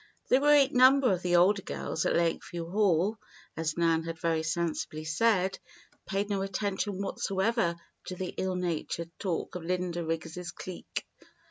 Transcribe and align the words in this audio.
The 0.29 0.39
great 0.39 0.73
number 0.73 1.11
of 1.13 1.21
the 1.21 1.35
older 1.35 1.61
girls 1.61 2.07
at 2.07 2.15
Lakeview 2.15 2.71
Hall, 2.71 3.17
as 3.55 3.77
Nan 3.77 4.01
had 4.01 4.17
very 4.17 4.41
sensibly 4.41 5.03
said, 5.05 5.59
paid 6.07 6.27
no 6.27 6.41
attention 6.41 6.99
whatsoever 7.03 7.75
to 8.05 8.15
the 8.15 8.33
ill 8.37 8.55
natured 8.55 9.11
talk 9.19 9.53
of 9.53 9.63
Linda 9.63 10.03
Riggs' 10.03 10.49
clique. 10.53 11.05